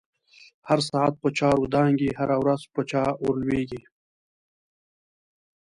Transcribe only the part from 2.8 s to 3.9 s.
چا ورلویږی